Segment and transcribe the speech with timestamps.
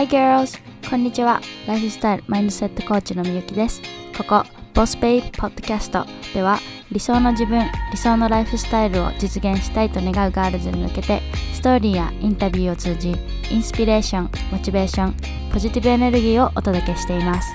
[0.00, 0.58] Hi girls!
[0.88, 1.42] こんにちは。
[1.66, 3.82] ライフスタイルマインドセットコーチのみゆきです。
[4.16, 6.58] ここ、ボスペイポッドキャストでは
[6.90, 11.20] 理想の自分、理想のライフスタイルを実現したいと願うガールズに向けて
[11.52, 13.14] ストーリーやインタビューを通じ
[13.50, 15.14] インスピレーション、モチベーション、
[15.52, 17.52] ポジティブエネルギーをお届けしています。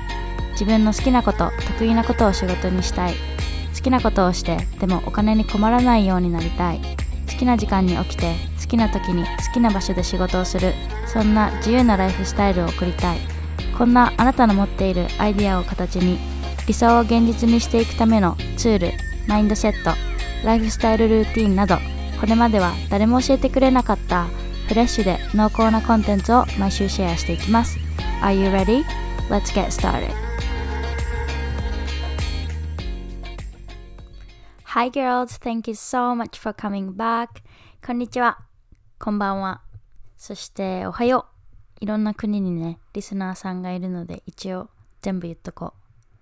[0.52, 3.16] 自分の好きなこと、得意なことを仕事にしたい。
[3.76, 6.80] 好きなことをして、でもお金に困らないようになりたい。
[7.28, 8.36] 好きな時間に起きて
[8.66, 10.74] 好きな時に好きな場所で仕事をする
[11.06, 13.20] そんな自由なライフスタイルを送りたい
[13.78, 16.18] こんなあなたの持っているアイデアを形に
[16.68, 18.92] 理想を現実にしていくためのツール
[19.28, 19.92] マインドセット
[20.44, 21.78] ライフスタイルルーティンなど
[22.20, 24.26] これまでは誰も教えてくれなかった
[24.68, 27.78] フレッシュで濃厚なコンテンツを毎週シェアしていきます
[28.24, 28.84] Are you ready?
[29.30, 30.12] Let's get started
[34.64, 37.44] Hi girls, thank you so much for coming back.
[37.86, 38.55] こんにちは。
[38.98, 39.62] こんばんは。
[40.18, 41.28] そしておはよ
[41.82, 41.84] う。
[41.84, 44.70] いろんな国にね、リスナーさんがいるので一応
[45.02, 45.80] 全部言っとこう。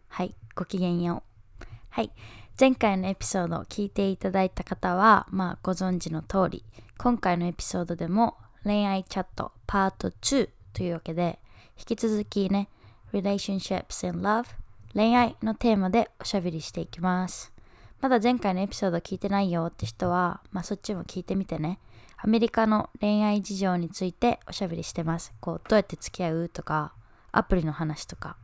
[0.07, 1.21] はい、ごきげんよ
[1.61, 1.65] う。
[1.91, 2.11] はい、
[2.59, 6.65] 前回のエピソードを聞いていただいた方は、まあご存知の通り、
[6.97, 11.39] 今回のエピソードでも恋愛チャットパート2というわけで、
[11.77, 12.69] 引き続きね、
[13.13, 14.47] Relationships in Love
[14.95, 17.53] 恋愛のテーマでおしゃべりしていきます。
[18.01, 21.79] まだ前回のエピソード聞いてないよって人は、まあそっちも聞いてみてね。
[22.25, 25.33] アメリカの恋愛事情についておしゃべりしてます。
[25.41, 26.93] こう、どうやって付き合うとか、
[27.33, 28.37] アプリの話とか。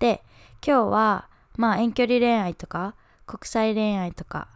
[0.00, 0.24] で、
[0.66, 4.48] 今日は、まあ遠距離恋愛とか、国際恋愛とか、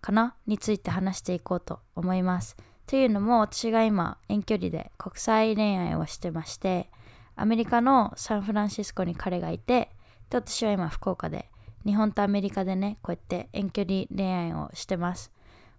[0.00, 0.36] かな？
[0.46, 2.56] について話していこうと思います。
[2.86, 6.88] というのも、私が今、遠距離で国際恋愛をしてまして、
[7.34, 9.90] アメリカのサンフランシスコに彼がいて、
[10.30, 11.48] で、私は今福岡で、
[11.84, 15.32] 日本とアメリカでねこうやって遠距離恋愛をしてます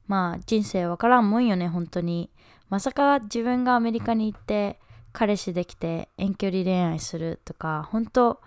[0.08, 2.30] まあ人生わからんもんよね本当に。
[2.70, 4.80] まさか自分がアメリカに行って
[5.12, 8.42] 彼氏できて遠距離恋愛するとか本当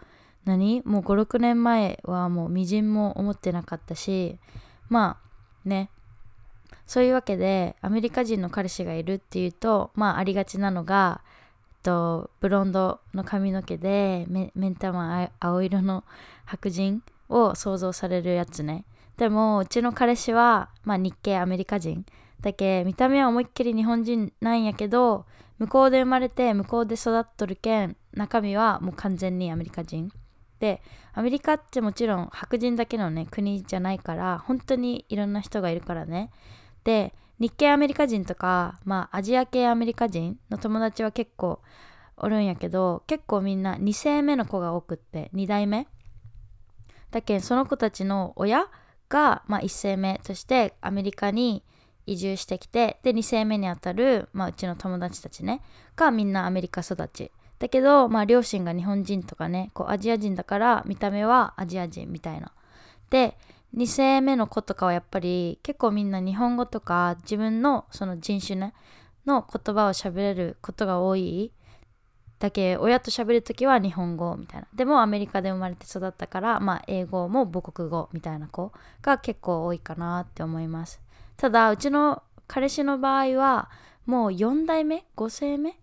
[0.44, 0.82] 何？
[0.84, 4.38] もう56年前はもうみじんも思ってなかったし
[4.88, 5.18] ま
[5.64, 5.90] あね。
[6.86, 11.20] そういうわけでアメリカ人の彼氏がいるっていうとまあありがちなのが、
[11.82, 16.04] ブロンドの髪の毛で目目ん玉青色の
[16.44, 18.84] 白人を想像されるやつね。
[19.16, 22.04] でもうちの彼氏は、まあ、日系アメリカ人
[22.40, 25.26] だけ見た目は思いっきり日本人なんやけど
[25.58, 30.10] 向こうで生まれて向こうで育っとるけん中身はもう完全にアメリカ人。
[30.58, 30.80] で
[31.12, 36.30] アメリカってもちろん白人だけのね国じゃないから本当にいろんな人がいるからね。
[36.84, 41.60] で日系アメリカ人とかまあアジア系アメリカ人の友達は結構
[42.16, 45.86] おるんやけど結構みんな2世目の子が多くって2代目。
[47.10, 48.66] だけんその子たちの親
[49.08, 51.62] が、まあ、1世目としてアメリカに
[52.06, 55.62] 移住してきてで2世目にあたる、まあ、うちの友達たちね
[55.96, 57.32] がみんなアメリカ育ち。
[57.58, 62.52] だけど、まあ、両親が日本人とかねこうアジア人だから見た目はアジア人みたいな。
[63.10, 63.36] で
[63.74, 68.74] 2世目の子とかはやっぱり結構みんな日本語とか自分のその人種ね
[69.26, 71.52] の言葉を喋れることが多い
[72.38, 74.66] だけ親と喋るときは日本語みたいな。
[74.74, 81.00] でもアメリカで生まれて育ったからまあ英語も母国語みたいな子が結構多いかなって思います。
[81.36, 83.70] ただうちの彼氏の場合は
[84.04, 85.78] もう4代目？5世目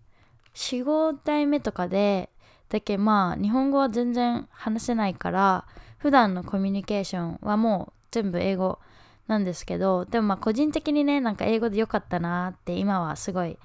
[0.54, 2.30] ？45代目とかで
[2.68, 5.66] だけまあ日本語は全然話せないから
[5.98, 8.78] 普段のコミュニケーションはもう全部英語
[9.26, 13.58] なんですけどでもまあ個人的にねなんか英語でよかったなって今はすごい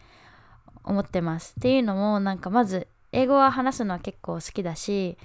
[0.84, 1.56] 思ってます。
[1.60, 5.18] っていうのもなんかまず英語は話すのは結構好きだし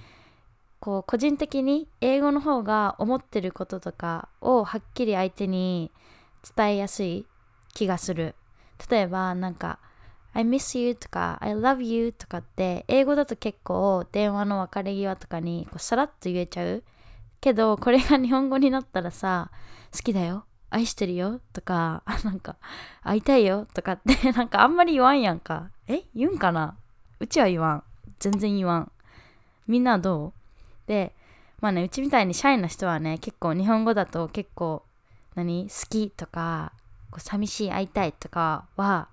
[0.81, 5.91] こう個人的に英語の方が思ってることとかをはっきり相手に
[6.57, 7.27] 伝えやすい
[7.73, 8.35] 気がする。
[8.91, 9.79] 例えばなんか
[10.33, 16.83] I miss you とか I love you とかって英語だと結構電話の別れ際とかにこうさらっと言えちゃう。
[17.41, 19.51] けどこれが日本語になったらさ
[19.93, 20.45] 好きだよ。
[20.75, 22.57] 愛してるよとか、 なんか、
[23.03, 25.71] 会いたいよとかって、 なんかあんまり言わんやんか。
[25.87, 26.77] え言うんかな？
[27.21, 27.85] うちは言わん。
[28.19, 28.93] 全然言わん。
[29.69, 30.33] みんなどう？
[30.89, 31.15] で、
[31.61, 34.83] まあね、うちみたいにシャイな人はね、結構日本語だと結構、
[35.37, 35.69] 何？
[35.69, 36.73] 好きとか、
[37.11, 39.09] こう寂しい、会いたいとかは、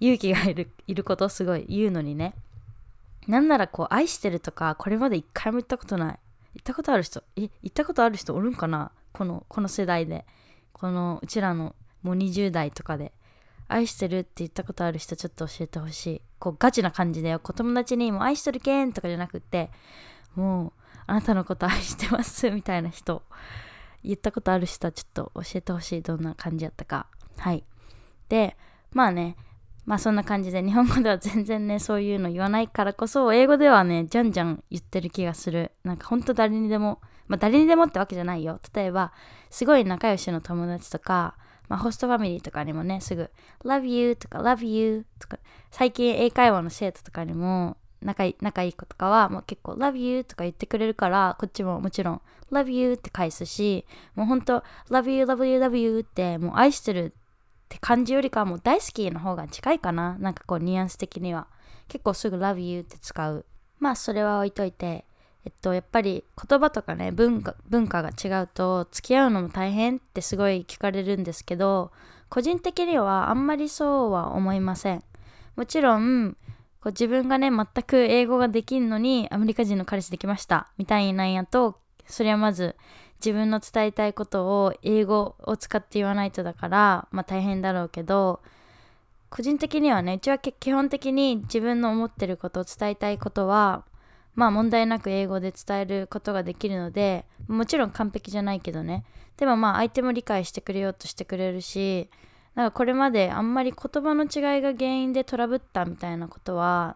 [0.00, 2.34] 勇気がいるいることすごい言うのにね。
[3.26, 6.18] なんならこう、愛してるとか、これまで一回も言ったことない。
[6.54, 8.90] 言ったことある人、え、言ったことある人おるんかな？
[9.12, 10.24] この、この世代で。
[10.80, 13.12] このうちらのもう20代とかで
[13.66, 16.22] 愛してるって言ったことある人ちょっと教えてほしい。
[16.38, 17.38] こうガチな感じでよ。
[17.40, 19.70] 友達にも愛してるけんとかじゃなくって
[20.34, 20.72] もう
[21.06, 23.22] あなたのこと愛してますみたいな人。
[24.04, 26.02] 言ったことある人はちょっと教えてほしい。
[26.02, 27.06] どんな感じやったか。
[27.36, 27.64] はい。
[28.28, 28.56] で
[28.92, 29.36] まあね。
[29.84, 35.72] まあそんな感じで日本語では全然ねそういうの言わないからこそ英語ではねじゃんじゃん言ってる気がする。
[35.82, 38.60] なんかほんと誰にでもまあ誰にでもってわけじゃないよ。
[38.74, 39.12] 例えば
[39.50, 41.36] すごい仲良しの友達とか
[41.68, 43.30] まあ、ホストファミリーとかにもねすぐ
[43.64, 45.38] 「love you」とか「love you」とか
[45.70, 52.20] 最近英会話の生徒とかにも仲い仲いい子とかはもう結構 love you とか言ってくれるからこっちももちろん
[52.50, 53.84] love you って返すし
[54.14, 57.12] もうほんと love you love you love you ってもう愛してるっ
[57.68, 60.16] て感じよりかはもう大好きの方が近いかな。
[60.18, 61.48] なんかこうニュアンス的には。
[61.86, 63.44] 結構すぐ love you って使う。
[63.78, 65.04] まあそれは置いといて
[65.44, 71.90] えっとやっぱり言葉とかね文化文化が違うと付き合うのも大変ってすごい聞かれるんですけど
[72.28, 75.02] 個人的にはあんまりそうは思いません。
[75.56, 76.36] もちろん
[76.80, 82.76] こう自分がね全く英語ができんのにアメリカ人の彼氏できましたみたいなんやとそれはまず
[83.18, 88.40] 自分の伝えたいことを英語を使って言わないとだからまあ大変だろうけど
[89.30, 93.84] 個人的にはねうちは基本的に自分の思ってることを伝えたいことは
[94.38, 99.04] まあ問題なく英語で伝えることができるのでもちろん完璧じゃないけどね
[99.36, 102.08] でもまあ相手も理解してくれようとしてくれるし
[102.54, 106.94] なんかこれまであんまり言葉の違いが原因でトラブったみたいなことは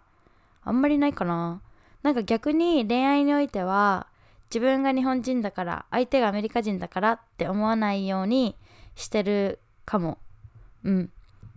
[0.63, 1.61] あんまりないかな。
[2.05, 4.07] なんか逆に恋愛においては
[4.51, 8.57] 自分が日本人だから相手がアメリカ人だからって思わないように
[8.95, 10.19] してるかも。
[10.85, 11.11] うん。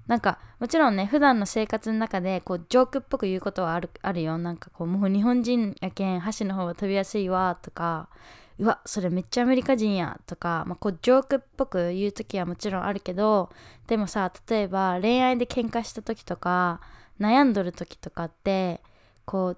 [0.07, 4.37] なんかもちろんね普段の生活の中でこうジョークっぽく言うことはあるあるよ。
[4.37, 8.09] なんかこうもう日本人やけん箸の方が飛びやすいわとか
[8.57, 13.49] うわそれめっちゃアメリカ人やとか、まあ、こうジョークっぽく言う時はもちろんあるけど
[13.87, 16.79] でもさ例えば恋愛で喧嘩した時とか
[17.19, 18.81] 悩んどる時とかって
[19.25, 19.57] こう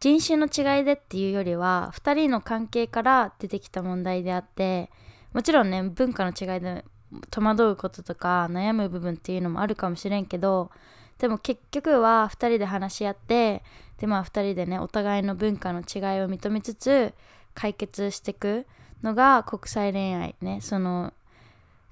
[0.00, 4.90] 人種の違いでっていうよりは2人の関係から出てきた問題であって
[5.32, 6.84] もちろんね文化の違いで
[7.30, 10.70] 戸惑うこととか悩む部分っていうのもあるかもしれんけど
[11.18, 13.62] でも結局は2人で話し合って
[13.98, 15.84] でまあ2人でねお互いの文化の違い
[16.20, 17.14] を認めつつ
[17.54, 18.66] 解決していく
[19.02, 20.60] のが国際恋愛ね。
[20.60, 21.12] その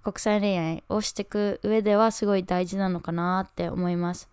[0.02, 4.28] 国際恋愛をしていく上ではすごい大事なのかなって思います。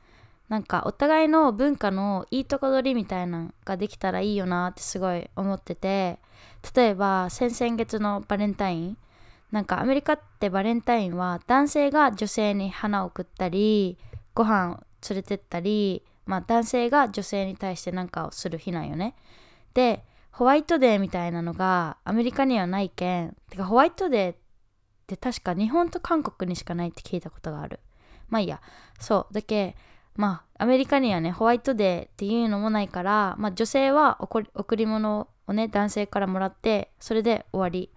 [0.47, 6.19] なんかお互いの文化のいいとこ取りみたいなのができたらいいよなってすごい思ってて
[6.73, 8.97] 例えば先々月のバレンタイン
[9.51, 13.97] なんかアメリカってバレンタインは男性が女性に花を送ったり
[14.33, 19.15] ご飯を連れてったりまあ男性が女性に対して何かをする日なんよね。
[19.73, 24.38] でホワイトデーみたいなのがアメリカにはないけんてかホワイトデーっ
[25.07, 27.79] て確か日本と韓国にしかないって聞いたことがある。
[28.29, 28.61] まあいいや。
[28.99, 29.33] そう。
[29.33, 29.75] だけ
[30.15, 37.89] まあアメリカにはねホワイトデーっていうのもないから、まあ、女性は贈り物をね男性からもらってそれで終わり。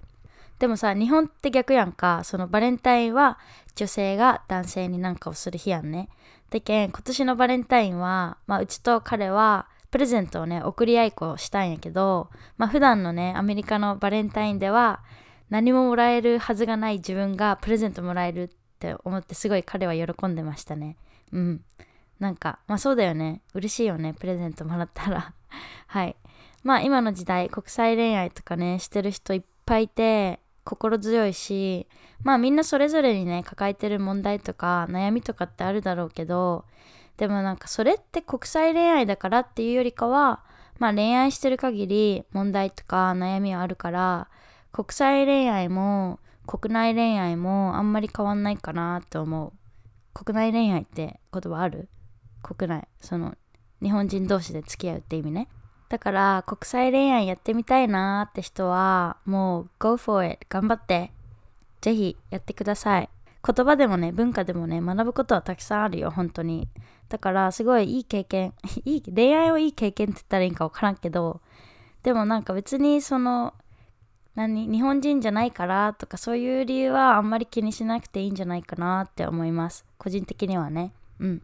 [0.60, 2.22] でもさ日本って逆やんか。
[2.22, 3.38] そのバレンタインは
[3.74, 6.10] 女性が男性に何かをする日やんね。
[6.50, 12.28] でけん今年のバレンタインは、まあ、うちと彼はプレゼントをね送り合いっこしたんやけど
[12.58, 15.02] まあ普段のねアメリカのバレンタインでは
[15.48, 18.48] 何ももらえるはずがない自分がプレゼントもらえるっ
[18.78, 20.96] て思ってすごい彼は喜んでましたね。
[21.32, 21.64] うん。
[22.18, 23.40] なんかまあそうだよね。
[23.54, 25.32] 嬉しいよねプレゼントもらったら。
[25.86, 26.16] はい。
[26.62, 31.86] まあ今の時代国際恋愛とかねしてる人いっぱいいて心強いし
[32.22, 36.64] まあみんなそれぞれにね抱えてる問題とか悩みとかってあるだろうけど
[37.16, 40.42] でもなんかそれって国際恋愛だからっていうよりかは
[40.78, 44.28] まあ恋愛してる限り問題とか悩みはあるから
[44.72, 49.52] 国際恋愛も国内恋愛もあんまり変わんないかなって思う。
[50.12, 51.88] 国内恋愛って言葉ある？
[52.42, 52.88] 国内。
[53.00, 53.36] その
[53.80, 55.48] 日本人同士で付き合うって意味ね。
[55.90, 61.10] だから国際恋愛やってみたいなーって人はもう go for it 頑張って。
[61.80, 63.08] ぜひやってください。
[63.44, 66.68] 言葉でもね文化でもね学ぶことはたくさんあるよ本当に。
[67.08, 68.54] だからすごいいい経験。
[68.84, 71.40] いい恋愛をいい経験って言ったらいいんか分からんけど
[72.04, 73.54] でもなんか別にその
[74.36, 79.84] 何日本人じゃないからとかそういう理由はあんまり気にしなくていいんじゃないかなって思います。
[79.98, 80.92] 個人的にはね。
[81.18, 81.42] うん。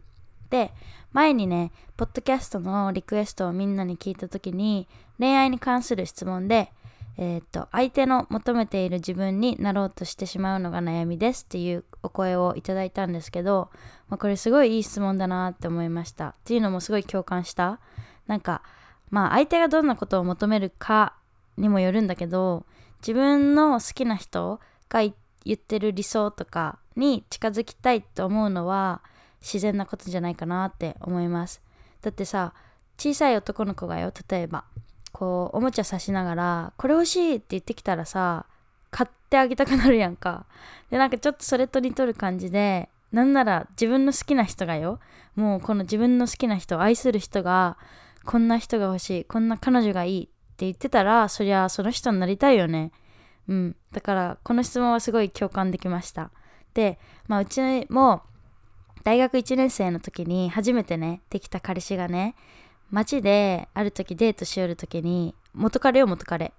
[0.49, 0.71] で
[1.13, 4.87] 前にねポッドキャストのリクエストをみんなに聞いた時に
[5.19, 6.71] 恋愛に関する質問で
[7.19, 13.71] えー、っと相手の求めている自分になろうとしてしまうのが悩みですっていうお声をいただいたんですけど、
[14.07, 16.29] まあ、これすごいいい質問だなって思いました。
[16.29, 17.79] っていうのもすごい共感した。
[18.27, 18.61] なんか
[19.09, 21.15] まあ相手がどんなことを求めるか
[21.57, 22.65] にもよるんだけど
[23.01, 24.59] 自分の好きな人
[24.89, 25.13] が言
[25.53, 29.01] ってる理想とかに近づきたいと思うのは
[29.41, 31.61] 自然なことじゃないかなって思います。
[32.01, 32.53] だってさ
[32.97, 34.65] 小さい男の子がよ例えば
[35.11, 38.45] こうおもちゃさしながら「これ欲しい!」って言ってきたらさ
[38.91, 40.45] 買ってあげたくなるやんか。
[40.89, 44.99] でなんかちょっとそれと似とる感じでなんなら自分の好きな人がよ
[45.35, 47.77] もうこの自分の好きな人愛する人が
[48.25, 50.27] こんな人が欲しいこんな彼女がいいっ
[50.57, 52.91] て言ってたらそりゃその人になりたいよね。
[53.47, 53.75] うん。
[53.91, 56.31] だからこの質問はすごい共感できました。
[56.73, 58.23] でまあうちも
[59.07, 62.35] 大学1年生の時に初めてねできた彼氏がね
[62.91, 66.51] 街である時デートしよる時に元彼よ元彼。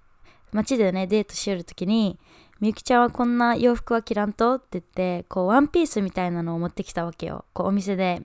[0.51, 2.17] 街でねデートしよる時に
[2.59, 7.45] みゆきちゃんはこんな洋服は着らんとって言ってこうワンピースみたいなのを持ってきたわけよ。
[7.53, 8.23] こうお店で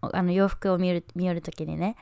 [0.00, 1.94] あの洋服を見る見よる時にね。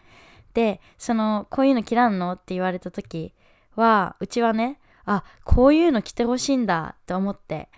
[0.55, 3.35] でそのこういうの着らんのって言われた時
[3.77, 7.69] はうちはねあこういうの着てほしいんだって思って。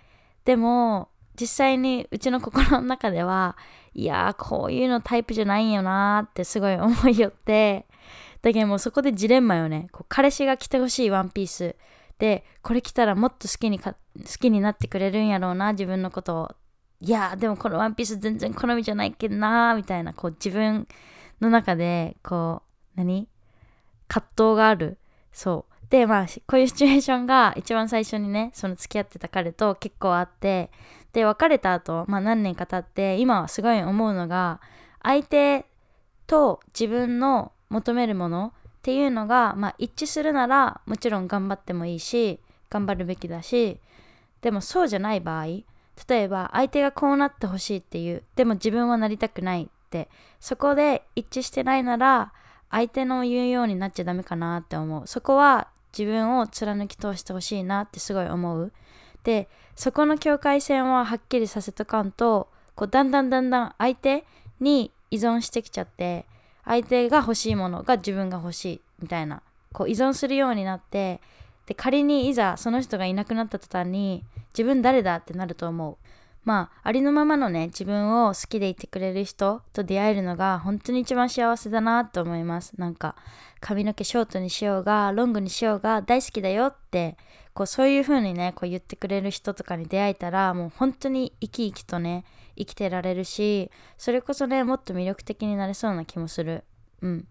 [0.45, 1.09] でも
[1.41, 3.57] 実際にうちの心の中では
[3.95, 7.87] いやーこういうのタイプじゃないよなーってすごい思いよって
[8.43, 9.87] だけどもうそこでジレンマよね。
[9.91, 11.75] こう彼氏が着てほしいワンピース。
[12.19, 13.97] でこれ着たらもっと好きにか好
[14.39, 16.55] きになってくれるんやろうな自分のことを。
[16.99, 20.87] いやでもこのワンピース全然好みじゃないけどなーみたいなこう自分
[21.39, 22.61] の中でこ
[22.95, 23.27] う何？
[24.07, 24.99] 葛藤がある。
[25.31, 25.70] そう。
[25.91, 30.71] でまあこういうシチュエーションが一番最初にねその付き合ってた彼と結構あって
[31.11, 34.61] で別れた後、まあ、何年か経って今はすごい思うのが
[35.03, 35.65] 相手
[36.27, 43.77] と自分の求めるものっていうのが、まあ、一致するならもちろん頑張ってもいいし頑張るべきだし
[44.41, 45.65] でもそうじゃない場合例
[46.09, 52.31] えば相手がこうなってほしいっていうでも自分はなりたくないってそこで一致してないなら
[52.69, 55.05] 相手の言うようになっちゃダメかなって思う。
[55.05, 55.67] そこは
[55.97, 58.71] 自分を貫き通してほしいなってすごい思う。
[59.23, 64.25] でそこの境界線ははっきりさせとかんとこうだんだんだんだん相手
[64.59, 66.25] に依存してきちゃって
[66.65, 69.41] 相手が欲しいものが自分が欲しいみたいな
[69.73, 71.21] こう依存するようになって
[71.65, 75.97] で仮にいざその人がいなくなった途端に自分誰だってなると思う。
[76.43, 82.73] まあありのままのね自分を好きでいてくれる人と出会えるのが本当に一番幸せだなと思います。
[82.77, 83.15] なんか
[83.59, 87.15] 髪の毛ショートにしようがロングにしようが大好きだよって
[87.53, 92.25] こうそういう風にねこう言ってくれる人とかに出会えたらもう本当に生き生きとね
[92.57, 96.63] 生きてられるしそれこそねもっと魅力的になれそうな気もする。
[97.01, 97.27] うん。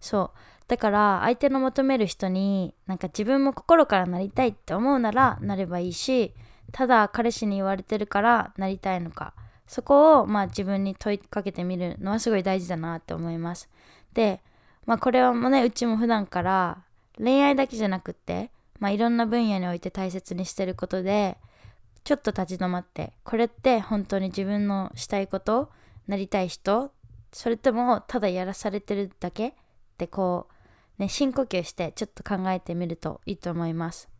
[0.00, 0.38] そう。
[0.68, 6.34] だから相手の求める人になんか自分も心からなりたいって思うならなればいいし
[6.70, 9.34] ただ彼氏に言われてるからなりたいのか。
[9.66, 13.70] そこをまあ自分に問いかけてみるのはすごい大事だなって思います。
[14.12, 14.42] で
[14.84, 16.84] まあこれはもうねうちも普段から
[17.16, 18.50] 恋愛だけじゃなくって
[18.80, 21.38] まあいろんな分野において大切にしてることで
[22.04, 25.70] ちょっと立ち止まってこれって本当に自分のしたいこと
[26.06, 26.92] なりたい人
[27.32, 29.52] それともただやらされてるだけっ
[29.96, 30.48] てこ
[30.98, 34.11] うね深呼吸してちょっと考えてみるといいと思います。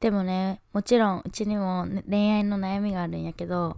[0.00, 3.76] でもねもちろんうちにも、恋愛の悩みがあるんやけど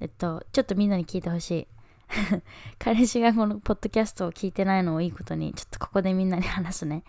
[0.00, 1.68] えっとちょっとみんなに聞いてほしい
[2.78, 7.02] 彼氏がこのポッドキャストを聞いてないのをいいことにちょっとここでみんなに話すね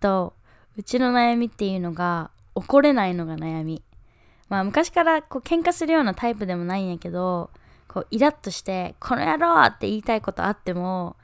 [0.00, 0.34] と
[0.76, 3.82] うちの悩みっていうのが怒れないのが悩み
[4.48, 7.50] まあ昔からこう喧嘩するようなタイプでもないんやけど
[7.86, 11.16] こうイラッとして「この野郎!」って言いたいことあっても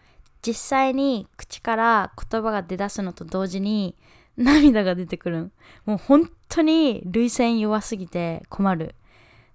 [0.42, 3.96] 実際に口から言葉が出だすのと同時に
[4.38, 5.50] 涙が出てくる
[5.84, 8.94] もう本当に涙腺弱すぎて困る。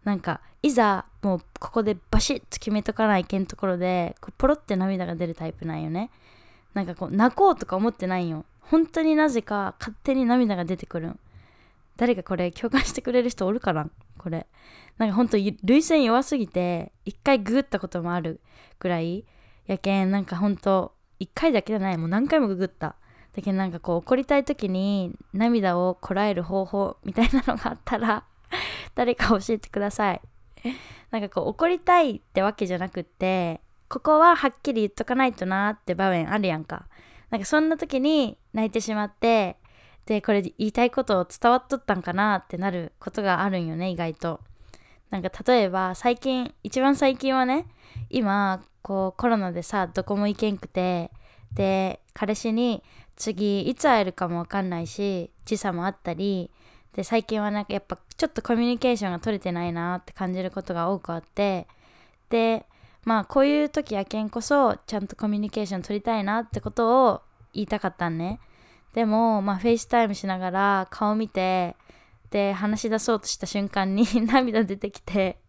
[0.04, 6.12] なんかいざもうここでバシッと決めとかないけんところでこうポロって涙が出るタイプなんよね。
[6.74, 8.46] なんかこう泣こうとか思ってないよ。
[8.60, 11.20] 本当になぜか勝手に涙が出てくるん。
[11.96, 13.88] 誰かこれ共感してくれる人おるかな？
[14.18, 14.48] これ。
[14.98, 18.42] なんかほんと涙腺弱すぎて一回ググったこともある
[18.80, 19.25] ぐらい。
[19.66, 21.98] やけんなんかほんと一回だけじゃない。
[21.98, 22.96] もう何回もググった。
[23.36, 28.24] だけどなんかこう怒りたい時に涙をこらえる方法みたいなのがあったら
[28.96, 30.22] 誰か教えてください。
[31.12, 36.88] なんかこう怒りたいってわけじゃなくってここははっきり言っとかないとなって場面あるやんか。
[37.30, 39.58] なんかそんな時に泣いてしまって
[40.06, 44.40] でこれ言いたいことを伝わっとったんかなってなることがあるんよね意外と。
[45.10, 47.66] なんか例えば最近一番最近はね
[48.10, 51.12] 今こうコロナでさどこも行けんくて
[51.54, 52.84] で彼氏に
[53.15, 56.51] 次いつ会えるかもわかんないし時差もあったり
[56.93, 61.67] で最近はなんかやっぱちょっとコミュニケーションが取れてないなって感じることが多くあって
[62.29, 62.65] で
[63.03, 67.22] まあこういう時やけんこそちゃんとコミュニケーション取りたいなってことを
[67.53, 68.39] 言いたかったんね。
[68.93, 71.75] でもまあ FaceTime しながら顔見て
[72.29, 75.39] で話し出そうとした瞬間に 涙出てきて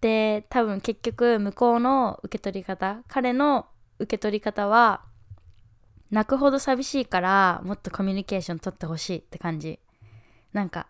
[0.00, 3.66] で多分結局向こうの受け取り方彼の
[3.98, 5.02] 受け取り方は
[6.12, 9.80] 泣くほど寂しいからもっとコミュニケーション取ってほしいって感じ。
[10.52, 10.86] なんか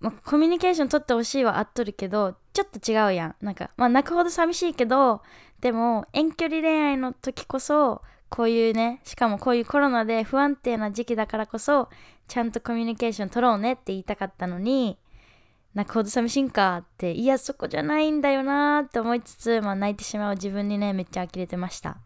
[0.00, 3.36] まあ、コミュニケーション取ってほしいはあっとるけどちょっと違うやん。
[3.40, 5.22] なんかまあ泣くほど寂しいけど
[5.60, 11.88] でも遠距離恋愛の時こそこういうねしかもこういうコロナで不安定な時期だからこそ
[12.28, 14.98] ちゃんとコミュニケーション取ろうねって言いたかったのに
[15.74, 21.96] 泣くほど寂しいんかっていやそこじゃないんだよなーって思いつつ、まあ、泣いてしまう自分にねめっちゃ呆れてました。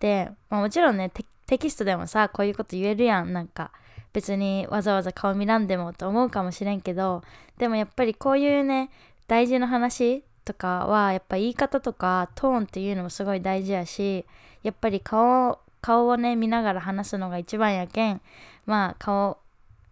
[0.00, 1.10] で、まあ、もちろんね
[1.52, 3.72] テキストでもさこういうこと言えるやんなんか。
[4.14, 7.22] 別にわざわざ顔見らんでもと思うかもしれんけど
[7.58, 8.90] でもやっぱりこういうね
[9.26, 14.26] 大事な話とかはやっぱ言い方とかトーンっていうのもすごい大事やし
[14.62, 18.20] やっぱり顔顔をね見ながら話すのが一番やけん
[18.66, 19.38] まあ顔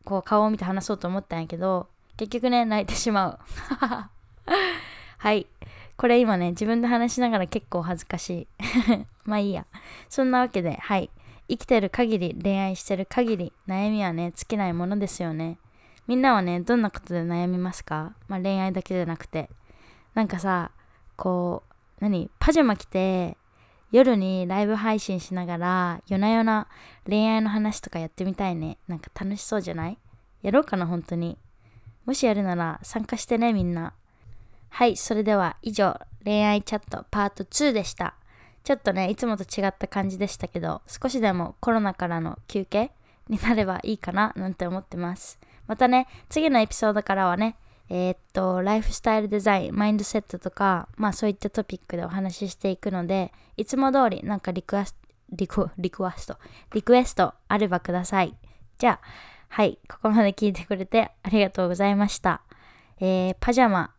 [0.04, 3.38] こう顔を見て話そうと思ったんやけど結局ね泣いてしまう。
[5.16, 5.46] はい。
[5.96, 8.48] これ今ね自分で話しながら結構恥ずかしい。
[9.24, 9.66] まあいいや。
[10.08, 11.10] そんなわけではい。
[11.50, 15.58] 生きてる限り恋愛してる限り悩みはね尽きないものですよね。
[16.06, 18.14] みんなはねどんなことで悩みますか？
[18.28, 19.50] まあ恋愛だけじゃなくて。
[20.14, 20.70] なんかさ
[21.16, 22.30] こう何？
[22.38, 23.36] パジャマ着て
[23.90, 26.68] 夜にライブ配信しながら夜な夜な
[27.08, 28.78] 恋愛の話とかやってみたいね。
[28.86, 29.98] なんか楽しそうじゃない？
[30.42, 31.36] やろうかな本当に。
[32.06, 33.92] もしやるなら参加してねみんな。
[34.68, 38.14] はいそれでは以上恋愛チャットパート2でした。
[38.64, 42.92] ちょっとねいつもと違った感じでしたけど少しでもコロナからの休憩
[43.28, 45.38] になればいいかななんて思ってます。
[45.66, 47.56] またね次のエピソードからはね
[47.88, 54.98] えー、っとライフスタイルデザインマインドセットとかまあそういったトピックでお話ししていくのでいつも通りなんかリクエスト
[55.32, 56.38] リクリクエスト
[56.74, 58.34] リクエストあればください。
[58.78, 62.40] じゃあはい、ここまで聞いてくれてありがとうございました。
[63.00, 63.92] えー、パジャマ、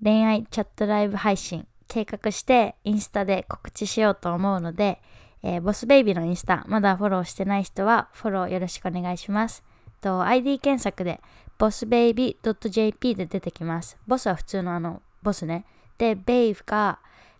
[0.00, 5.00] 恋愛チャットライブ配信、計画してインスタで告知しようと思うので、
[5.42, 9.62] えー、ボスベイビーのインスタ、まだフォローしてない人はフォローよろしくお願いします。
[10.00, 11.20] と ID 検索で
[11.58, 13.96] bossbaby.jp で出てきます。
[14.06, 15.64] ボスは普通のあの、ボスね。
[15.98, 16.98] で、ベイブが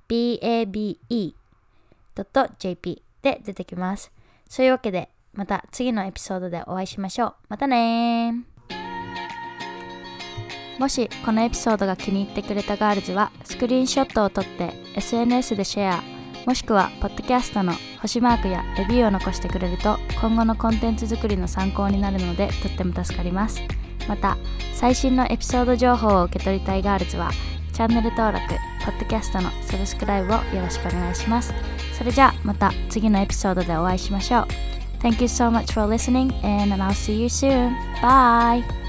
[0.08, 1.34] babe.jp
[3.22, 4.12] で出てきます。
[4.48, 7.34] そういうわけで、また次のエピソードでお会いしましょう。
[7.48, 8.55] またね
[10.78, 16.02] もしこのエピソードが気に入ってくれたガールズはスクリーンショットを撮って SNS でシェア
[16.46, 23.60] もしくはポッドキャストの星マークやレビューを残してくれると今後のコンテンツ作りの参考になるのでとっても助かります
[24.06, 24.36] また
[24.74, 27.30] 最新のエピソード情報を受け取りたいガールズは
[27.72, 28.46] チャンネル登録
[28.84, 31.52] ポッドキャストのサブスクライブをよろしくお願いします
[31.98, 34.46] それじゃあまた次のエピソードでお会いしましょう
[35.00, 37.76] Thank you so much for listening, and I'll see you soon.
[38.00, 38.85] Bye.